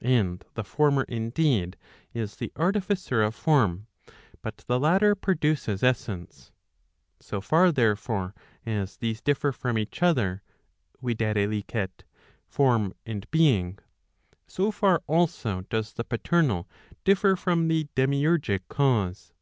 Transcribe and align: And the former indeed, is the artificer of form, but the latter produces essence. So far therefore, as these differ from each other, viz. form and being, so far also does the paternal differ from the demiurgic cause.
And 0.00 0.42
the 0.54 0.64
former 0.64 1.02
indeed, 1.02 1.76
is 2.14 2.36
the 2.36 2.50
artificer 2.56 3.22
of 3.22 3.34
form, 3.34 3.86
but 4.40 4.64
the 4.66 4.80
latter 4.80 5.14
produces 5.14 5.82
essence. 5.82 6.52
So 7.20 7.42
far 7.42 7.70
therefore, 7.70 8.34
as 8.64 8.96
these 8.96 9.20
differ 9.20 9.52
from 9.52 9.76
each 9.76 10.02
other, 10.02 10.42
viz. 11.02 11.64
form 12.48 12.94
and 13.04 13.30
being, 13.30 13.78
so 14.46 14.70
far 14.70 15.02
also 15.06 15.64
does 15.68 15.92
the 15.92 16.04
paternal 16.04 16.66
differ 17.04 17.36
from 17.36 17.68
the 17.68 17.86
demiurgic 17.94 18.62
cause. 18.70 19.34